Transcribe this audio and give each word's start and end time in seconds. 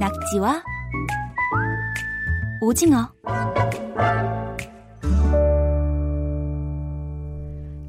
낙지와 0.00 0.64
오징어 2.62 3.12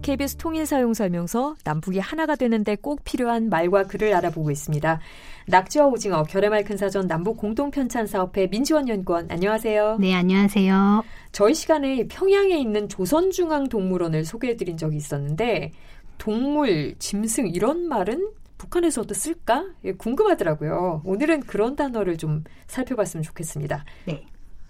KBS 0.02 0.36
통일 0.36 0.66
사용 0.66 0.94
설명서 0.94 1.55
남북이 1.63 2.00
하나가 2.00 2.36
되는데 2.36 2.76
꼭 2.76 3.05
필요한 3.05 3.47
말과 3.47 3.84
글을 3.84 4.13
알아보고 4.13 4.51
있습니다. 4.51 5.00
낙지와 5.47 5.86
오징어 5.86 6.24
결의말 6.24 6.65
큰 6.65 6.76
사전 6.76 7.08
남북 7.08 7.37
공동 7.37 7.72
편찬 7.72 8.08
사업회 8.08 8.47
민지원 8.47 8.90
연구원 8.90 9.28
안녕하세요. 9.32 9.96
네, 10.01 10.14
안녕하세요. 10.14 11.05
저희 11.32 11.54
시간에 11.54 12.08
평양에 12.09 12.59
있는 12.59 12.90
조선중앙동물원을 12.90 14.26
소개해드린 14.26 14.76
적이 14.76 14.97
있었는데 14.97 15.72
동물, 16.18 16.94
짐승 17.00 17.48
이런 17.48 17.88
말은 17.88 18.41
북한에서도 18.66 19.12
쓸까? 19.12 19.66
예, 19.86 19.94
궁금하더라고요. 19.94 21.02
오늘은 21.04 21.42
그런 21.42 21.76
단어를 21.76 22.18
좀 22.18 22.44
살펴봤으면 22.68 23.24
좋겠습니다. 23.24 23.84
네. 24.06 24.24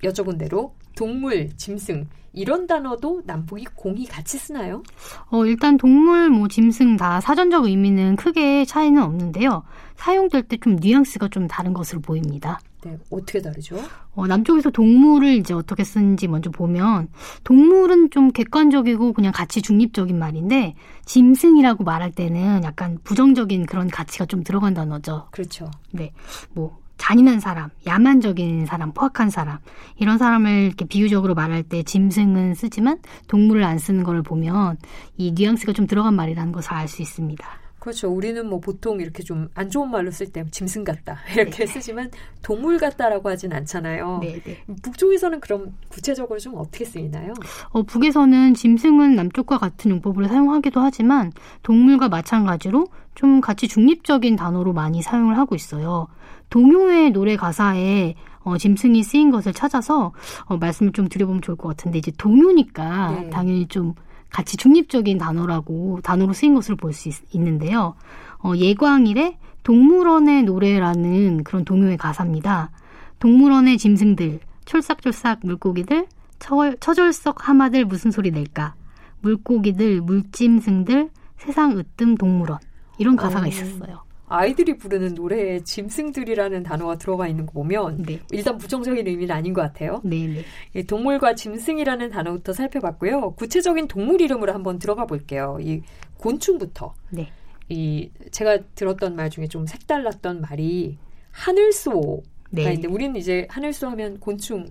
여쭤본 0.03 0.39
대로 0.39 0.73
동물, 0.95 1.49
짐승 1.57 2.07
이런 2.33 2.67
단어도 2.67 3.23
남북이 3.25 3.65
공이 3.75 4.05
같이 4.07 4.37
쓰나요? 4.37 4.81
어, 5.29 5.45
일단 5.45 5.75
동물, 5.75 6.29
뭐 6.29 6.47
짐승 6.47 6.95
다 6.95 7.19
사전적 7.19 7.65
의미는 7.65 8.15
크게 8.15 8.63
차이는 8.63 9.03
없는데요. 9.03 9.63
사용될 9.97 10.43
때 10.43 10.57
좀 10.61 10.77
뉘앙스가 10.77 11.27
좀 11.27 11.47
다른 11.47 11.73
것으로 11.73 11.99
보입니다. 11.99 12.59
네, 12.83 12.97
어떻게 13.11 13.41
다르죠? 13.41 13.77
어, 14.15 14.27
남쪽에서 14.27 14.71
동물을 14.71 15.29
이제 15.35 15.53
어떻게 15.53 15.83
쓰는지 15.83 16.27
먼저 16.27 16.49
보면 16.49 17.09
동물은 17.43 18.09
좀 18.09 18.31
객관적이고 18.31 19.13
그냥 19.13 19.31
가치 19.31 19.61
중립적인 19.61 20.17
말인데 20.17 20.75
짐승이라고 21.05 21.83
말할 21.83 22.11
때는 22.11 22.63
약간 22.63 22.97
부정적인 23.03 23.67
그런 23.67 23.87
가치가 23.87 24.25
좀 24.25 24.43
들어간 24.43 24.73
단어죠. 24.73 25.27
그렇죠. 25.31 25.69
네. 25.91 26.11
뭐 26.53 26.79
잔인한 26.97 27.39
사람, 27.39 27.69
야만적인 27.87 28.67
사람, 28.67 28.93
포악한 28.93 29.31
사람 29.31 29.57
이런 29.97 30.19
사람을 30.19 30.51
이렇게 30.51 30.85
비유적으로 30.85 31.33
말할 31.33 31.63
때 31.63 31.81
짐승은 31.81 32.53
쓰지만 32.53 32.99
동물을 33.27 33.63
안 33.63 33.79
쓰는 33.79 34.03
걸 34.03 34.21
보면 34.21 34.77
이 35.17 35.31
뉘앙스가 35.31 35.73
좀 35.73 35.87
들어간 35.87 36.15
말이라는 36.15 36.51
것을 36.51 36.73
알 36.73 36.87
수 36.87 37.01
있습니다. 37.01 37.60
그렇죠. 37.81 38.09
우리는 38.09 38.47
뭐 38.47 38.61
보통 38.61 39.01
이렇게 39.01 39.23
좀 39.23 39.41
안 39.55 39.69
좋은 39.69 39.89
말로 39.91 40.11
쓸 40.11 40.31
때 40.31 40.45
짐승 40.49 40.83
같다 40.83 41.17
이렇게 41.33 41.65
네. 41.65 41.67
쓰지만 41.67 42.09
동물 42.41 42.77
같다라고 42.77 43.29
하진 43.29 43.53
않잖아요. 43.53 44.19
네, 44.21 44.41
네. 44.43 44.63
북쪽에서는 44.81 45.39
그럼 45.39 45.73
구체적으로 45.89 46.39
좀 46.39 46.55
어떻게 46.55 46.85
쓰이나요? 46.85 47.33
어, 47.69 47.83
북에서는 47.83 48.53
짐승은 48.53 49.15
남쪽과 49.15 49.57
같은 49.57 49.91
용법을 49.91 50.27
사용하기도 50.27 50.79
하지만 50.79 51.31
동물과 51.63 52.09
마찬가지로 52.09 52.87
좀 53.15 53.41
같이 53.41 53.67
중립적인 53.67 54.35
단어로 54.35 54.73
많이 54.73 55.01
사용을 55.01 55.37
하고 55.37 55.55
있어요. 55.55 56.07
동요의 56.49 57.11
노래 57.11 57.35
가사에 57.35 58.15
어, 58.43 58.57
짐승이 58.57 59.03
쓰인 59.03 59.31
것을 59.31 59.53
찾아서 59.53 60.13
어, 60.45 60.57
말씀을 60.57 60.93
좀 60.93 61.07
드려보면 61.07 61.41
좋을 61.41 61.57
것 61.57 61.69
같은데 61.69 61.99
이제 61.99 62.11
동요니까 62.17 63.11
네. 63.11 63.29
당연히 63.29 63.67
좀 63.67 63.93
같이 64.31 64.57
중립적인 64.57 65.17
단어라고 65.17 65.99
단어로 66.03 66.33
쓰인 66.33 66.55
것을 66.55 66.75
볼 66.75 66.93
수 66.93 67.09
있는데요. 67.31 67.95
어, 68.39 68.53
예광일의 68.55 69.37
동물원의 69.63 70.43
노래라는 70.43 71.43
그런 71.43 71.65
동요의 71.65 71.97
가사입니다. 71.97 72.71
동물원의 73.19 73.77
짐승들, 73.77 74.39
촐싹촐싹 74.65 75.39
물고기들, 75.43 76.07
처, 76.39 76.75
처절석 76.79 77.47
하마들 77.47 77.85
무슨 77.85 78.09
소리 78.11 78.31
낼까? 78.31 78.73
물고기들, 79.21 80.01
물짐승들, 80.01 81.09
세상 81.37 81.77
으뜸 81.77 82.15
동물원. 82.15 82.57
이런 82.97 83.15
가사가 83.15 83.45
어, 83.45 83.47
있었어요. 83.47 84.03
아이들이 84.31 84.77
부르는 84.77 85.13
노래에 85.13 85.63
짐승들이라는 85.63 86.63
단어가 86.63 86.97
들어가 86.97 87.27
있는 87.27 87.45
거 87.45 87.51
보면 87.51 88.03
네. 88.03 88.19
일단 88.31 88.57
부정적인 88.57 89.05
의미는 89.05 89.35
아닌 89.35 89.53
것 89.53 89.61
같아요. 89.61 90.01
네, 90.03 90.43
네. 90.73 90.83
동물과 90.83 91.35
짐승이라는 91.35 92.09
단어부터 92.09 92.53
살펴봤고요. 92.53 93.31
구체적인 93.31 93.87
동물 93.87 94.21
이름으로 94.21 94.53
한번 94.53 94.79
들어가 94.79 95.05
볼게요. 95.05 95.57
이 95.59 95.81
곤충부터. 96.17 96.93
네. 97.09 97.29
이 97.67 98.09
제가 98.31 98.59
들었던 98.75 99.15
말 99.15 99.29
중에 99.29 99.47
좀 99.47 99.65
색달랐던 99.65 100.41
말이 100.41 100.97
하늘소가 101.31 102.21
네. 102.51 102.63
있는데 102.63 102.87
우리는 102.87 103.15
이제 103.15 103.47
하늘소 103.49 103.87
하면 103.87 104.19
곤충 104.19 104.65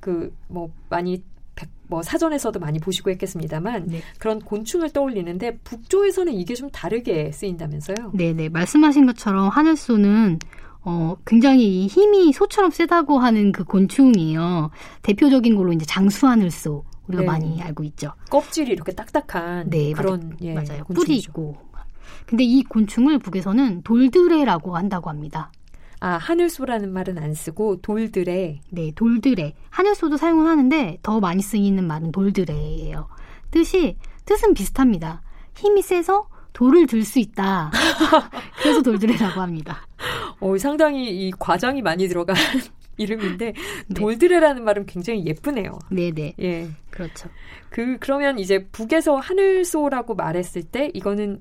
그 0.00 0.32
뭐 0.48 0.70
많이 0.88 1.22
뭐 1.90 2.02
사전에서도 2.02 2.58
많이 2.60 2.78
보시고 2.78 3.10
했겠습니다만 3.10 3.86
네. 3.88 4.00
그런 4.18 4.38
곤충을 4.38 4.90
떠올리는데 4.90 5.58
북쪽에서는 5.58 6.32
이게 6.32 6.54
좀 6.54 6.70
다르게 6.70 7.32
쓰인다면서요? 7.32 8.12
네네 8.14 8.32
네. 8.34 8.48
말씀하신 8.48 9.06
것처럼 9.06 9.48
하늘소는 9.48 10.38
어, 10.82 11.16
굉장히 11.26 11.88
힘이 11.88 12.32
소처럼 12.32 12.70
세다고 12.70 13.18
하는 13.18 13.52
그 13.52 13.64
곤충이에요. 13.64 14.70
대표적인 15.02 15.56
걸로 15.56 15.72
이제 15.72 15.84
장수하늘소 15.84 16.84
우리가 17.08 17.22
네. 17.22 17.26
많이 17.26 17.62
알고 17.62 17.82
있죠. 17.84 18.12
껍질이 18.30 18.70
이렇게 18.70 18.92
딱딱한 18.92 19.68
네, 19.68 19.92
그런 19.92 20.20
맞아요. 20.20 20.36
예, 20.42 20.54
맞아요. 20.54 20.84
뿔이 20.84 21.16
있고. 21.18 21.56
근데 22.24 22.44
이 22.44 22.62
곤충을 22.62 23.18
북에서는 23.18 23.82
돌드레라고 23.82 24.76
한다고 24.76 25.10
합니다. 25.10 25.50
아, 26.00 26.16
하늘소라는 26.16 26.92
말은 26.92 27.18
안 27.18 27.34
쓰고 27.34 27.82
돌드레. 27.82 28.60
네, 28.70 28.92
돌드레. 28.94 29.54
하늘소도 29.68 30.16
사용을 30.16 30.46
하는데 30.46 30.98
더 31.02 31.20
많이 31.20 31.42
쓰이는 31.42 31.86
말은 31.86 32.10
돌드레예요. 32.12 33.08
뜻이 33.50 33.96
뜻은 34.24 34.54
비슷합니다. 34.54 35.22
힘이 35.56 35.82
세서 35.82 36.28
돌을 36.52 36.86
들 36.86 37.04
수 37.04 37.18
있다. 37.18 37.70
그래서 38.62 38.82
돌드레라고 38.82 39.40
합니다. 39.40 39.86
어, 40.40 40.56
상당히 40.58 41.28
이 41.28 41.30
과장이 41.38 41.82
많이 41.82 42.08
들어간 42.08 42.34
이름인데 42.96 43.52
네. 43.88 43.94
돌드레라는 43.94 44.64
말은 44.64 44.86
굉장히 44.86 45.24
예쁘네요. 45.26 45.78
네, 45.90 46.10
네. 46.12 46.34
예. 46.40 46.68
그렇죠. 46.90 47.28
그 47.68 47.98
그러면 47.98 48.38
이제 48.38 48.66
북에서 48.72 49.16
하늘소라고 49.16 50.14
말했을 50.14 50.62
때 50.62 50.90
이거는 50.94 51.40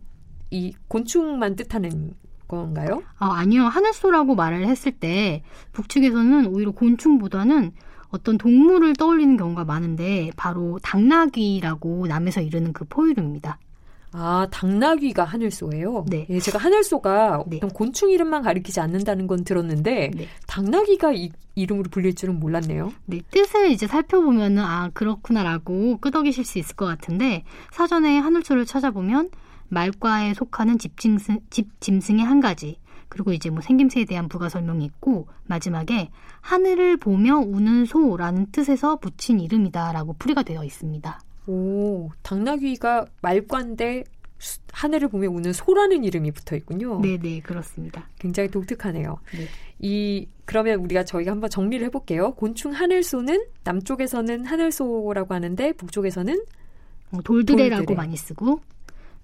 이 0.51 0.73
곤충만 0.87 1.55
뜻하는 1.55 2.13
건가요? 2.57 3.03
아, 3.17 3.33
아니요. 3.35 3.63
하늘소라고 3.63 4.35
말을 4.35 4.67
했을 4.67 4.91
때 4.91 5.43
북측에서는 5.71 6.47
오히려 6.47 6.71
곤충보다는 6.71 7.71
어떤 8.09 8.37
동물을 8.37 8.93
떠올리는 8.95 9.37
경우가 9.37 9.65
많은데 9.65 10.31
바로 10.35 10.79
당나귀라고 10.81 12.07
남에서 12.07 12.41
이르는 12.41 12.73
그 12.73 12.85
포유류입니다. 12.85 13.59
아, 14.11 14.47
당나귀가 14.49 15.23
하늘소예요? 15.23 16.05
네. 16.09 16.25
예, 16.29 16.39
제가 16.39 16.57
하늘소가 16.57 17.43
네. 17.47 17.57
어떤 17.57 17.69
곤충 17.69 18.09
이름만 18.09 18.41
가리키지 18.41 18.79
않는다는 18.79 19.27
건 19.27 19.43
들었는데 19.43 20.11
네. 20.15 20.27
당나귀가 20.47 21.11
이, 21.13 21.31
이름으로 21.53 21.89
불릴 21.91 22.15
줄은 22.15 22.39
몰랐네요. 22.39 22.91
네, 23.05 23.21
뜻을 23.29 23.69
이제 23.69 23.85
살펴보면은 23.85 24.63
아, 24.63 24.89
그렇구나라고 24.93 25.97
끄덕이실 25.97 26.43
수 26.43 26.57
있을 26.57 26.75
것 26.75 26.85
같은데 26.85 27.43
사전에 27.71 28.17
하늘소를 28.17 28.65
찾아보면 28.65 29.29
말과에 29.69 30.33
속하는 30.33 30.77
집짐승, 30.77 31.39
집짐승의 31.49 32.23
한 32.25 32.39
가지. 32.39 32.77
그리고 33.07 33.33
이제 33.33 33.49
뭐 33.49 33.61
생김새에 33.61 34.05
대한 34.05 34.29
부가 34.29 34.49
설명이 34.49 34.85
있고 34.85 35.27
마지막에 35.45 36.09
하늘을 36.41 36.97
보며 36.97 37.37
우는 37.37 37.85
소라는 37.85 38.51
뜻에서 38.51 38.97
붙인 38.97 39.39
이름이다라고 39.39 40.15
풀이가 40.19 40.43
되어 40.43 40.63
있습니다. 40.63 41.19
오, 41.47 42.11
당나귀가 42.21 43.05
말과인데 43.21 44.03
하늘을 44.71 45.07
보며 45.09 45.29
우는 45.29 45.53
소라는 45.53 46.03
이름이 46.03 46.31
붙어 46.31 46.55
있군요. 46.55 47.01
네, 47.01 47.17
네, 47.17 47.39
그렇습니다. 47.41 48.07
굉장히 48.19 48.49
독특하네요. 48.49 49.17
네. 49.33 49.47
이 49.79 50.27
그러면 50.45 50.79
우리가 50.79 51.03
저희가 51.03 51.31
한번 51.31 51.49
정리를 51.49 51.85
해 51.85 51.89
볼게요. 51.89 52.33
곤충 52.35 52.71
하늘소는 52.71 53.45
남쪽에서는 53.63 54.45
하늘소라고 54.45 55.33
하는데 55.33 55.73
북쪽에서는 55.73 56.43
어, 57.11 57.21
돌드레라고 57.23 57.85
돌드레. 57.85 57.95
많이 57.95 58.15
쓰고 58.15 58.61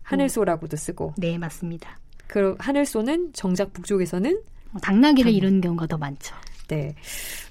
하늘소라고도 0.05 0.77
쓰고. 0.77 1.13
네, 1.17 1.37
맞습니다. 1.37 1.99
그 2.27 2.55
하늘소는 2.59 3.33
정작 3.33 3.73
북쪽에서는 3.73 4.41
어, 4.73 4.79
당나귀를 4.79 5.31
당... 5.31 5.33
이루는 5.33 5.61
경우가 5.61 5.87
더 5.87 5.97
많죠. 5.97 6.35
네. 6.67 6.95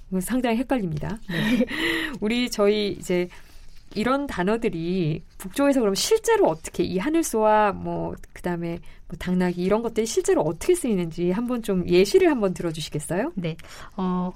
뭐 0.08 0.20
상당히 0.20 0.58
헷갈립니다. 0.58 1.18
네. 1.28 1.66
우리 2.20 2.50
저희 2.50 2.92
이제 2.92 3.28
이런 3.94 4.26
단어들이 4.26 5.22
북쪽에서 5.38 5.80
그럼 5.80 5.94
실제로 5.94 6.48
어떻게 6.48 6.82
이 6.82 6.98
하늘소와 6.98 7.72
뭐 7.72 8.14
그다음에 8.32 8.78
뭐 9.08 9.16
당나귀 9.18 9.62
이런 9.62 9.82
것들이 9.82 10.06
실제로 10.06 10.42
어떻게 10.42 10.74
쓰이는지 10.74 11.30
한번 11.30 11.62
좀 11.62 11.88
예시를 11.88 12.28
한번 12.28 12.54
들어주시겠어요? 12.54 13.32
네. 13.36 13.56
어, 13.96 14.32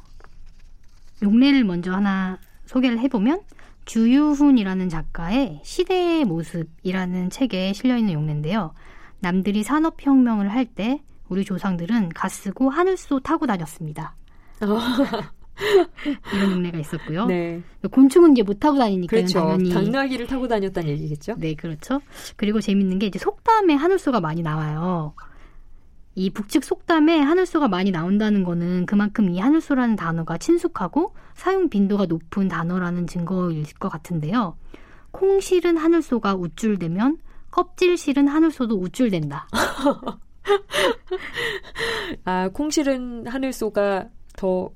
용례를 1.22 1.64
먼저 1.64 1.92
하나 1.92 2.38
소개를 2.66 2.98
해보면 3.00 3.40
주유훈이라는 3.88 4.88
작가의 4.90 5.60
시대의 5.64 6.24
모습이라는 6.26 7.30
책에 7.30 7.72
실려있는 7.72 8.12
용례인데요. 8.12 8.74
남들이 9.20 9.62
산업혁명을 9.62 10.48
할 10.52 10.66
때 10.66 11.02
우리 11.28 11.44
조상들은 11.44 12.10
가 12.10 12.28
쓰고 12.28 12.68
하늘소 12.70 13.20
타고 13.20 13.46
다녔습니다. 13.46 14.14
이런 16.32 16.52
용례가 16.52 16.78
있었고요. 16.78 17.26
네. 17.26 17.62
곤충은 17.90 18.32
이제 18.32 18.42
못 18.42 18.60
타고 18.60 18.78
다니니까 18.78 19.16
그렇죠. 19.16 19.40
당연히 19.40 19.70
당나귀를 19.70 20.26
타고 20.26 20.46
다녔다는 20.46 20.90
얘기겠죠. 20.90 21.34
네, 21.38 21.54
그렇죠. 21.54 22.00
그리고 22.36 22.60
재밌는 22.60 22.98
게 22.98 23.06
이제 23.06 23.18
속담에 23.18 23.74
하늘소가 23.74 24.20
많이 24.20 24.42
나와요. 24.42 25.14
이 26.18 26.30
북측 26.30 26.64
속담에 26.64 27.20
하늘소가 27.20 27.68
많이 27.68 27.92
나온다는 27.92 28.42
거는 28.42 28.86
그만큼 28.86 29.30
이 29.30 29.38
하늘소라는 29.38 29.94
단어가 29.94 30.36
친숙하고 30.36 31.14
사용 31.34 31.68
빈도가 31.68 32.06
높은 32.06 32.48
단어라는 32.48 33.06
증거일 33.06 33.64
것 33.78 33.88
같은데요. 33.88 34.56
콩 35.12 35.38
실은 35.38 35.76
하늘소가 35.76 36.34
우쭐대면 36.34 37.18
껍질 37.52 37.96
실은 37.96 38.26
하늘소도 38.26 38.74
우쭐댄다. 38.80 39.46
아, 42.24 42.48
콩 42.52 42.70
실은 42.70 43.24
하늘소가 43.24 44.08
더 44.34 44.70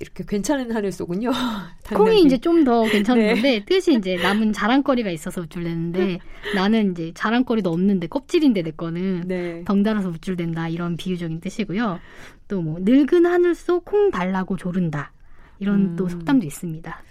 이렇게 0.00 0.24
괜찮은 0.26 0.72
하늘소군요. 0.72 1.30
콩이 1.94 2.22
이제 2.22 2.38
좀 2.38 2.64
더 2.64 2.82
괜찮은 2.84 3.22
네. 3.22 3.32
건데 3.34 3.64
뜻이 3.66 3.94
이제 3.94 4.16
남은 4.16 4.52
자랑거리가 4.52 5.10
있어서 5.10 5.42
우쭐대는데 5.42 6.18
나는 6.56 6.92
이제 6.92 7.12
자랑거리도 7.14 7.70
없는데 7.70 8.06
껍질인데 8.08 8.62
내 8.62 8.70
거는 8.70 9.22
네. 9.26 9.64
덩달아서 9.64 10.08
우쭐댄다 10.10 10.68
이런 10.68 10.96
비유적인 10.96 11.40
뜻이고요. 11.40 12.00
또 12.48 12.60
뭐 12.62 12.78
늙은 12.80 13.26
하늘소 13.26 13.80
콩 13.80 14.10
달라고 14.10 14.56
조른다 14.56 15.12
이런 15.58 15.80
음. 15.92 15.96
또 15.96 16.08
속담도 16.08 16.46
있습니다. 16.46 17.02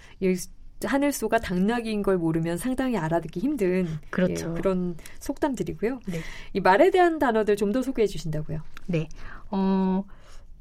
하늘소가 0.84 1.38
당나귀인 1.38 2.02
걸 2.02 2.18
모르면 2.18 2.58
상당히 2.58 2.96
알아듣기 2.98 3.40
힘든 3.40 3.86
그렇죠. 4.10 4.50
예, 4.50 4.54
그런 4.60 4.96
속담들이고요. 5.20 6.00
네. 6.06 6.20
이 6.52 6.60
말에 6.60 6.90
대한 6.90 7.18
단어들 7.18 7.56
좀 7.56 7.72
더 7.72 7.80
소개해 7.82 8.06
주신다고요. 8.06 8.60
네. 8.86 9.08
어, 9.50 10.04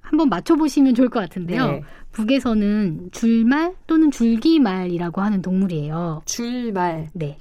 한번 0.03 0.29
맞춰보시면 0.29 0.93
좋을 0.93 1.09
것 1.09 1.19
같은데요. 1.21 1.67
네. 1.71 1.81
북에서는 2.11 3.09
줄말 3.11 3.73
또는 3.87 4.11
줄기말이라고 4.11 5.21
하는 5.21 5.41
동물이에요. 5.41 6.21
줄말. 6.25 7.09
네. 7.13 7.37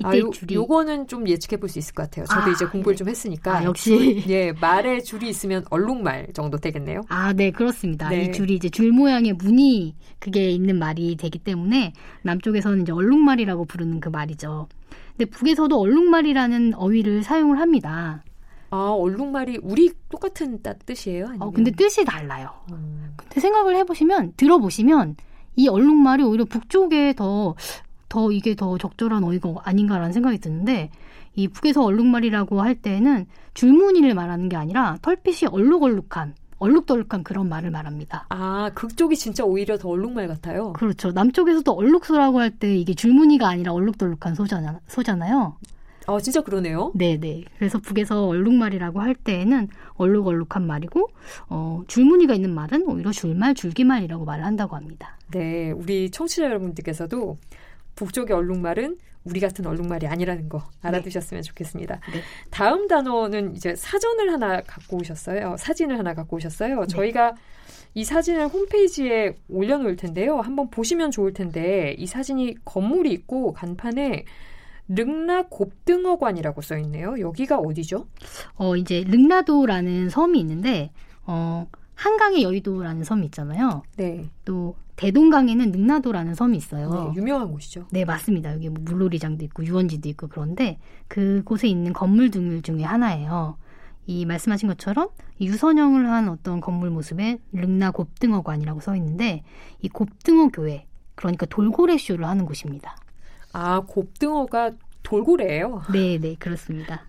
이때 0.00 0.08
아, 0.08 0.18
요, 0.18 0.30
줄이 0.30 0.54
요거는 0.56 1.06
좀 1.06 1.28
예측해 1.28 1.58
볼 1.60 1.68
수 1.68 1.78
있을 1.78 1.94
것 1.94 2.04
같아요. 2.04 2.24
저도 2.26 2.46
아, 2.46 2.48
이제 2.50 2.64
공부를 2.66 2.96
네. 2.96 2.98
좀 2.98 3.08
했으니까 3.08 3.58
아, 3.58 3.64
역시 3.64 4.24
예 4.28 4.50
말에 4.52 5.00
줄이 5.00 5.28
있으면 5.28 5.64
얼룩말 5.70 6.28
정도 6.34 6.56
되겠네요. 6.58 7.02
아, 7.08 7.32
네 7.32 7.50
그렇습니다. 7.52 8.08
네. 8.08 8.24
이 8.24 8.32
줄이 8.32 8.54
이제 8.54 8.68
줄 8.68 8.90
모양의 8.90 9.34
무늬 9.34 9.94
그게 10.18 10.50
있는 10.50 10.78
말이 10.80 11.16
되기 11.16 11.38
때문에 11.38 11.92
남쪽에서는 12.22 12.82
이제 12.82 12.90
얼룩말이라고 12.92 13.66
부르는 13.66 14.00
그 14.00 14.08
말이죠. 14.08 14.66
근데 15.16 15.30
북에서도 15.30 15.78
얼룩말이라는 15.78 16.74
어휘를 16.74 17.22
사용을 17.22 17.60
합니다. 17.60 18.24
아, 18.74 18.90
얼룩말이 18.90 19.60
우리 19.62 19.92
똑같은 20.08 20.60
뜻이에요? 20.84 21.26
아니면? 21.26 21.42
어, 21.48 21.50
근데 21.52 21.70
뜻이 21.70 22.04
달라요. 22.04 22.50
음. 22.72 23.12
근데 23.16 23.40
생각을 23.40 23.76
해보시면, 23.76 24.32
들어보시면, 24.36 25.14
이 25.54 25.68
얼룩말이 25.68 26.24
오히려 26.24 26.44
북쪽에 26.44 27.14
더, 27.14 27.54
더 28.08 28.32
이게 28.32 28.56
더 28.56 28.76
적절한 28.76 29.22
어휘가 29.22 29.54
아닌가라는 29.62 30.12
생각이 30.12 30.38
드는데, 30.38 30.90
이 31.36 31.46
북에서 31.46 31.84
얼룩말이라고 31.84 32.60
할 32.62 32.74
때는 32.74 33.26
줄무늬를 33.54 34.14
말하는 34.14 34.48
게 34.48 34.56
아니라 34.56 34.98
털빛이 35.02 35.50
얼룩얼룩한, 35.52 36.34
얼룩덜룩한 36.58 37.22
그런 37.22 37.48
말을 37.48 37.70
말합니다. 37.70 38.26
아, 38.30 38.70
그쪽이 38.74 39.16
진짜 39.16 39.44
오히려 39.44 39.78
더 39.78 39.88
얼룩말 39.90 40.26
같아요? 40.26 40.72
그렇죠. 40.72 41.12
남쪽에서도 41.12 41.70
얼룩소라고 41.72 42.40
할 42.40 42.50
때 42.50 42.76
이게 42.76 42.94
줄무늬가 42.94 43.48
아니라 43.48 43.72
얼룩덜룩한 43.72 44.34
소잖아, 44.34 44.80
소잖아요. 44.88 45.56
아, 46.06 46.20
진짜 46.20 46.42
그러네요. 46.42 46.92
네, 46.94 47.18
네. 47.18 47.44
그래서 47.58 47.78
북에서 47.78 48.26
얼룩말이라고 48.26 49.00
할 49.00 49.14
때에는 49.14 49.68
얼룩얼룩한 49.94 50.66
말이고 50.66 51.08
어, 51.48 51.82
줄무늬가 51.86 52.34
있는 52.34 52.54
말은 52.54 52.86
오히려 52.86 53.10
줄말, 53.10 53.54
줄기말이라고 53.54 54.24
말을 54.24 54.44
한다고 54.44 54.76
합니다. 54.76 55.16
네, 55.30 55.70
우리 55.70 56.10
청취자 56.10 56.44
여러분들께서도 56.44 57.38
북쪽의 57.94 58.36
얼룩말은 58.36 58.98
우리 59.24 59.40
같은 59.40 59.66
얼룩말이 59.66 60.06
아니라는 60.06 60.48
거 60.50 60.62
알아두셨으면 60.82 61.42
네. 61.42 61.48
좋겠습니다. 61.48 62.00
네. 62.12 62.20
다음 62.50 62.88
단어는 62.88 63.56
이제 63.56 63.74
사전을 63.74 64.30
하나 64.30 64.60
갖고 64.60 64.98
오셨어요. 64.98 65.56
사진을 65.58 65.98
하나 65.98 66.12
갖고 66.12 66.36
오셨어요. 66.36 66.80
네. 66.80 66.86
저희가 66.86 67.34
이 67.94 68.04
사진을 68.04 68.48
홈페이지에 68.48 69.36
올려놓을 69.48 69.96
텐데요. 69.96 70.40
한번 70.40 70.68
보시면 70.68 71.10
좋을 71.10 71.32
텐데 71.32 71.94
이 71.98 72.06
사진이 72.06 72.56
건물이 72.64 73.10
있고 73.12 73.54
간판에 73.54 74.24
릉나 74.86 75.42
곱등어관이라고 75.48 76.60
써 76.62 76.78
있네요. 76.78 77.18
여기가 77.18 77.58
어디죠? 77.58 78.06
어, 78.56 78.76
이제 78.76 79.04
릉나도라는 79.08 80.10
섬이 80.10 80.38
있는데 80.40 80.92
어, 81.24 81.66
한강의 81.94 82.42
여의도라는 82.42 83.04
섬이 83.04 83.26
있잖아요. 83.26 83.82
네. 83.96 84.28
또 84.44 84.76
대동강에는 84.96 85.72
능라도라는 85.72 86.34
섬이 86.34 86.56
있어요. 86.56 86.90
네, 86.90 87.20
유명한 87.20 87.50
곳이죠. 87.50 87.86
네, 87.90 88.04
맞습니다. 88.04 88.52
여기 88.54 88.68
뭐 88.68 88.82
물놀이장도 88.84 89.44
있고 89.46 89.64
유원지도 89.64 90.08
있고 90.10 90.28
그런데 90.28 90.78
그곳에 91.08 91.68
있는 91.68 91.92
건물 91.92 92.30
등물 92.30 92.62
중에 92.62 92.82
하나예요. 92.82 93.56
이 94.06 94.26
말씀하신 94.26 94.68
것처럼 94.68 95.08
유선형을 95.40 96.08
한 96.08 96.28
어떤 96.28 96.60
건물 96.60 96.90
모습에 96.90 97.38
릉나 97.50 97.90
곱등어관이라고 97.90 98.80
써 98.80 98.94
있는데 98.96 99.42
이 99.80 99.88
곱등어 99.88 100.48
교회 100.48 100.86
그러니까 101.14 101.46
돌고래 101.46 101.96
쇼를 101.96 102.26
하는 102.26 102.44
곳입니다. 102.44 102.96
아, 103.54 103.80
곱등어가 103.80 104.72
돌고래예요? 105.02 105.82
네, 105.92 106.18
네, 106.18 106.34
그렇습니다. 106.38 107.02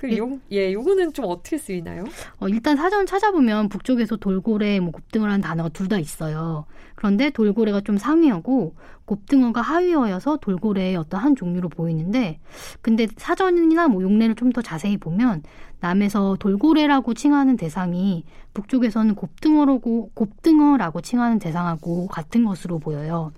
그 0.00 0.16
요, 0.16 0.38
예, 0.50 0.72
요거는 0.72 1.12
좀 1.12 1.26
어떻게 1.26 1.56
쓰이나요? 1.58 2.04
어, 2.40 2.48
일단 2.48 2.76
사전 2.76 3.06
찾아보면 3.06 3.68
북쪽에서 3.68 4.16
돌고래, 4.16 4.80
뭐 4.80 4.90
곱등어라는 4.92 5.40
단어가 5.40 5.68
둘 5.68 5.88
다 5.88 5.98
있어요. 5.98 6.66
그런데 6.96 7.30
돌고래가 7.30 7.80
좀 7.82 7.96
상위어고 7.98 8.74
곱등어가 9.04 9.60
하위어여서 9.60 10.38
돌고래의 10.38 10.96
어떤 10.96 11.20
한 11.20 11.36
종류로 11.36 11.68
보이는데, 11.68 12.40
근데 12.82 13.06
사전이나 13.16 13.88
뭐 13.88 14.02
용례를 14.02 14.34
좀 14.36 14.52
더 14.52 14.62
자세히 14.62 14.96
보면 14.98 15.42
남에서 15.80 16.36
돌고래라고 16.40 17.14
칭하는 17.14 17.56
대상이 17.56 18.24
북쪽에서는 18.54 19.14
곱등어라고 19.14 20.10
곱등어라고 20.14 21.00
칭하는 21.02 21.38
대상하고 21.38 22.06
같은 22.08 22.44
것으로 22.44 22.78
보여요. 22.80 23.32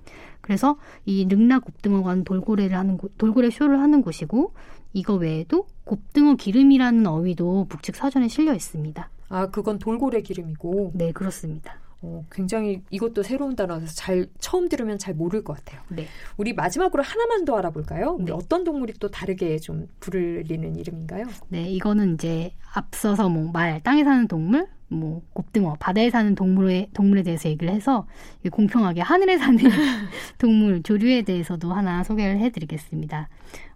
그래서 0.45 0.77
이 1.07 1.25
능라 1.25 1.61
곱등어관 1.61 2.25
돌고래를 2.25 2.77
하는 2.77 2.99
곳, 2.99 3.17
돌고래 3.17 3.49
쇼를 3.49 3.81
하는 3.81 4.03
곳이고 4.03 4.53
이거 4.93 5.15
외에도 5.15 5.67
곱등어 5.85 6.35
기름이라는 6.35 7.07
어휘도 7.07 7.67
북측 7.71 7.97
사전에 7.97 8.29
실려 8.29 8.53
있습니다. 8.55 9.09
아, 9.31 9.47
그건 9.47 9.79
돌고래 9.79 10.21
기름이고. 10.21 10.93
네, 10.95 11.13
그렇습니다. 11.13 11.79
어, 12.03 12.23
굉장히 12.31 12.83
이것도 12.91 13.23
새로운 13.23 13.57
단어라서 13.57 13.87
잘 13.95 14.27
처음 14.39 14.69
들으면 14.69 14.99
잘 14.99 15.15
모를 15.15 15.43
것 15.43 15.57
같아요. 15.57 15.81
네. 15.89 16.07
우리 16.37 16.53
마지막으로 16.53 17.03
하나만 17.03 17.47
더 17.47 17.57
알아볼까요? 17.57 18.19
네. 18.21 18.31
어떤 18.31 18.65
동물이 18.65 18.93
또 19.01 19.11
다르게 19.11 19.59
좀 19.59 19.89
부르리는 20.01 20.77
이름인가요? 20.77 21.25
네, 21.49 21.71
이거는 21.71 22.15
이제 22.15 22.53
앞서서 22.75 23.31
뭐 23.31 23.51
말, 23.51 23.83
땅에 23.83 24.05
사는 24.05 24.29
동물, 24.29 24.67
뭐 24.95 25.23
곱등어, 25.33 25.77
바다에 25.81 26.11
사는 26.11 26.35
동물에 26.35 26.89
동물에 26.95 27.23
대해서 27.23 27.49
얘기를 27.49 27.73
해서 27.73 28.07
공평하게 28.51 29.01
하늘에 29.03 29.37
사는 29.39 29.59
동물 30.39 30.83
조류에 30.83 31.23
대해서도 31.23 31.73
하나 31.73 32.03
소개를 32.05 32.39
해드리겠습니다. 32.39 33.29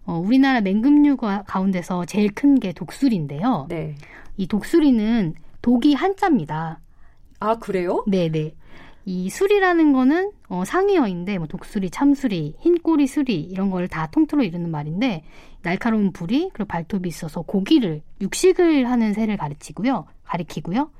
어, 0.05 0.17
우리나라 0.17 0.61
맹금류 0.61 1.17
가운데서 1.17 2.05
제일 2.05 2.31
큰 2.33 2.59
게 2.59 2.73
독수리인데요. 2.73 3.67
네. 3.69 3.95
이 4.37 4.47
독수리는 4.47 5.35
독이 5.61 5.93
한자입니다. 5.93 6.79
아 7.39 7.55
그래요? 7.55 8.03
네네. 8.07 8.53
이 9.05 9.29
수리라는 9.29 9.93
거는 9.93 10.31
어, 10.49 10.63
상위어인데 10.65 11.37
뭐 11.37 11.47
독수리, 11.47 11.89
참수리, 11.89 12.55
흰꼬리 12.59 13.07
수리 13.07 13.39
이런 13.41 13.69
걸 13.71 13.87
다 13.87 14.07
통틀어 14.07 14.43
이루는 14.43 14.69
말인데 14.69 15.23
날카로운 15.63 16.11
부리 16.11 16.49
그리고 16.53 16.67
발톱이 16.67 17.07
있어서 17.07 17.41
고기를 17.41 18.01
육식을 18.21 18.89
하는 18.89 19.13
새를 19.13 19.37
가르치고요 19.37 20.05
가리키고요 20.25 20.91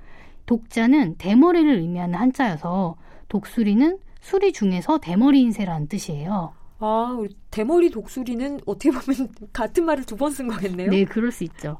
독자는 0.49 1.15
대머리를 1.19 1.77
의미하는 1.77 2.15
한자여서 2.17 2.95
독수리는 3.27 3.99
수리 4.19 4.51
중에서 4.51 4.97
대머리인 4.97 5.51
새라는 5.51 5.87
뜻이에요. 5.87 6.53
아, 6.79 7.15
우리 7.19 7.35
대머리 7.51 7.91
독수리는 7.91 8.59
어떻게 8.65 8.89
보면 8.89 9.29
같은 9.53 9.85
말을 9.85 10.05
두 10.05 10.15
번 10.15 10.31
쓴 10.33 10.47
거겠네요. 10.47 10.89
네, 10.89 11.05
그럴 11.05 11.31
수 11.31 11.43
있죠. 11.43 11.77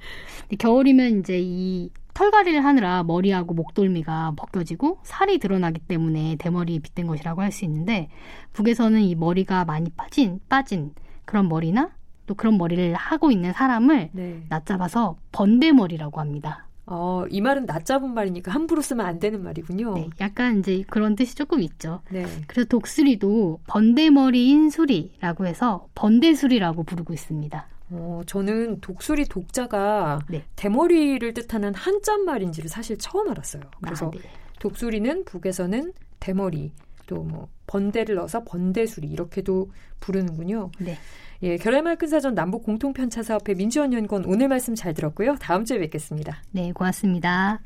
겨울이면 0.59 1.19
이제 1.21 1.39
이 1.41 1.89
털갈이를 2.13 2.63
하느라 2.63 3.01
머리하고 3.03 3.55
목돌미가 3.55 4.33
벗겨지고 4.37 4.99
살이 5.03 5.39
드러나기 5.39 5.79
때문에 5.79 6.35
대머리에 6.37 6.77
빗댄 6.79 7.07
것이라고 7.07 7.41
할 7.41 7.51
수 7.51 7.65
있는데 7.65 8.09
북에서는 8.53 9.01
이 9.01 9.15
머리가 9.15 9.65
많이 9.65 9.89
빠진 9.89 10.39
빠진 10.47 10.93
그런 11.25 11.49
머리나 11.49 11.89
또 12.27 12.35
그런 12.35 12.59
머리를 12.59 12.93
하고 12.93 13.31
있는 13.31 13.51
사람을 13.53 14.09
네. 14.11 14.43
낮잡아서 14.49 15.17
번대머리라고 15.31 16.19
합니다. 16.19 16.67
어, 16.91 17.23
이 17.29 17.39
말은 17.39 17.65
낮잡은 17.67 18.15
말이니까 18.15 18.51
함부로 18.51 18.81
쓰면 18.81 19.05
안 19.05 19.19
되는 19.19 19.43
말이군요. 19.43 19.93
네, 19.93 20.09
약간 20.19 20.59
이제 20.59 20.83
그런 20.89 21.15
뜻이 21.15 21.35
조금 21.35 21.61
있죠. 21.61 22.01
네. 22.09 22.25
그래서 22.47 22.67
독수리도 22.67 23.59
번대머리인 23.67 24.71
수리라고 24.71 25.45
해서 25.45 25.87
번대수리라고 25.93 26.83
부르고 26.83 27.13
있습니다. 27.13 27.67
어, 27.91 28.21
저는 28.25 28.81
독수리 28.81 29.25
독자가 29.25 30.21
네. 30.29 30.43
대머리를 30.55 31.31
뜻하는 31.35 31.75
한자 31.75 32.17
말인지를 32.17 32.69
사실 32.69 32.97
처음 32.97 33.29
알았어요. 33.29 33.61
아, 33.65 33.77
그래서 33.81 34.07
아, 34.07 34.11
네. 34.11 34.19
독수리는 34.59 35.25
북에서는 35.25 35.93
대머리, 36.19 36.71
또 37.09 37.23
뭐 37.23 37.49
번대를 37.67 38.15
넣어서 38.15 38.43
번대수리 38.43 39.07
이렇게도 39.07 39.71
부르는군요. 39.99 40.71
네. 40.79 40.97
예, 41.41 41.57
결의말 41.57 41.95
근사전 41.97 42.35
남북 42.35 42.63
공통 42.63 42.93
편차 42.93 43.23
사업회 43.23 43.53
민주원 43.53 43.93
연구원 43.93 44.25
오늘 44.25 44.47
말씀 44.47 44.75
잘 44.75 44.93
들었고요. 44.93 45.35
다음 45.35 45.65
주에 45.65 45.79
뵙겠습니다. 45.79 46.41
네, 46.51 46.71
고맙습니다. 46.73 47.61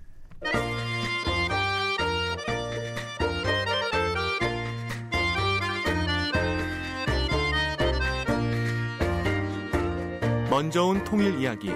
먼저 10.50 10.86
온 10.86 11.04
통일 11.04 11.40
이야기 11.40 11.72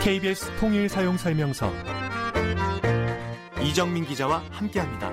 KBS 0.00 0.56
통일 0.60 0.88
사용 0.88 1.16
설명서 1.16 1.72
이정민 3.60 4.04
기자와 4.04 4.44
함께합니다. 4.52 5.10